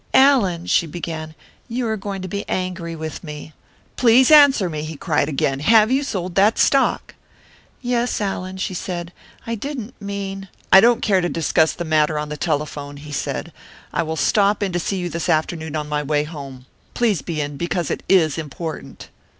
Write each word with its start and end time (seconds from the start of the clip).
"Allan," 0.15 0.65
she 0.65 0.87
began, 0.87 1.35
"you 1.69 1.87
are 1.87 1.95
going 1.95 2.23
to 2.23 2.27
be 2.27 2.43
angry 2.49 2.95
with 2.95 3.23
me" 3.23 3.53
"Please 3.97 4.31
answer 4.31 4.67
me!" 4.67 4.81
he 4.81 4.95
cried 4.97 5.29
again. 5.29 5.59
"Have 5.59 5.91
you 5.91 6.01
sold 6.03 6.33
that 6.33 6.57
stock?" 6.57 7.13
"Yes, 7.83 8.19
Allan," 8.19 8.57
she 8.57 8.73
said, 8.73 9.13
"I 9.45 9.53
didn't 9.53 9.93
mean" 10.01 10.49
"I 10.73 10.79
don't 10.79 11.03
care 11.03 11.21
to 11.21 11.29
discuss 11.29 11.73
the 11.73 11.85
matter 11.85 12.17
on 12.17 12.29
the 12.29 12.35
telephone," 12.35 12.97
he 12.97 13.11
said. 13.11 13.53
"I 13.93 14.01
will 14.01 14.15
stop 14.15 14.63
in 14.63 14.71
to 14.71 14.79
see 14.79 14.97
you 14.97 15.07
this 15.07 15.29
afternoon 15.29 15.75
on 15.75 15.87
my 15.87 16.01
way 16.01 16.23
home. 16.23 16.65
Please 16.95 17.21
be 17.21 17.39
in, 17.39 17.55
because 17.55 17.91
it 17.91 18.01
is 18.09 18.39
important." 18.39 19.09